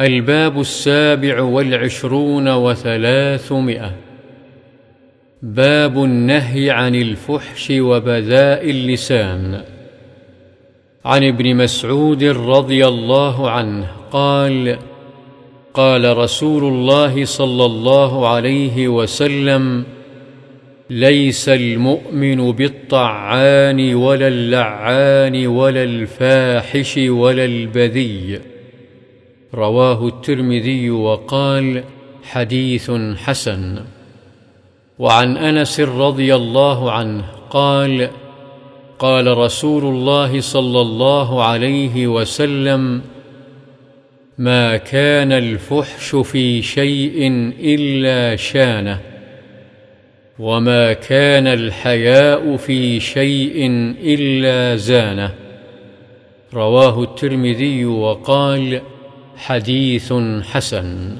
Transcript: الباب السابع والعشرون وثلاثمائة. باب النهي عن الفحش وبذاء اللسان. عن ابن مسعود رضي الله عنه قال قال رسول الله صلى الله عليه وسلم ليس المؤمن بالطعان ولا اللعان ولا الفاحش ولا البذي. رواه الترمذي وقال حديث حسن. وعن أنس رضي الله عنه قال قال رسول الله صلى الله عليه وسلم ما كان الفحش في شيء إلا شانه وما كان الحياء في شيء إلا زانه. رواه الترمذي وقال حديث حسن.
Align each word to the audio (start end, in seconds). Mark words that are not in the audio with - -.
الباب 0.00 0.60
السابع 0.60 1.40
والعشرون 1.40 2.48
وثلاثمائة. 2.48 3.92
باب 5.42 6.04
النهي 6.04 6.70
عن 6.70 6.94
الفحش 6.94 7.70
وبذاء 7.70 8.70
اللسان. 8.70 9.62
عن 11.04 11.24
ابن 11.24 11.56
مسعود 11.56 12.24
رضي 12.24 12.86
الله 12.86 13.50
عنه 13.50 13.86
قال 14.10 14.78
قال 15.74 16.16
رسول 16.16 16.64
الله 16.64 17.24
صلى 17.24 17.64
الله 17.64 18.28
عليه 18.28 18.88
وسلم 18.88 19.84
ليس 20.90 21.48
المؤمن 21.48 22.52
بالطعان 22.52 23.94
ولا 23.94 24.28
اللعان 24.28 25.46
ولا 25.46 25.82
الفاحش 25.82 26.98
ولا 26.98 27.44
البذي. 27.44 28.55
رواه 29.54 30.08
الترمذي 30.08 30.90
وقال 30.90 31.84
حديث 32.22 32.90
حسن. 33.16 33.84
وعن 34.98 35.36
أنس 35.36 35.80
رضي 35.80 36.34
الله 36.34 36.92
عنه 36.92 37.24
قال 37.50 38.10
قال 38.98 39.38
رسول 39.38 39.84
الله 39.84 40.40
صلى 40.40 40.80
الله 40.80 41.44
عليه 41.44 42.06
وسلم 42.06 43.02
ما 44.38 44.76
كان 44.76 45.32
الفحش 45.32 46.14
في 46.14 46.62
شيء 46.62 47.28
إلا 47.60 48.36
شانه 48.36 49.00
وما 50.38 50.92
كان 50.92 51.46
الحياء 51.46 52.56
في 52.56 53.00
شيء 53.00 53.66
إلا 54.02 54.76
زانه. 54.76 55.34
رواه 56.54 57.02
الترمذي 57.02 57.84
وقال 57.84 58.80
حديث 59.36 60.12
حسن. 60.42 61.16